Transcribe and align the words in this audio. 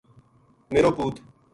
میرو 0.71 0.91
پُوت 0.95 1.15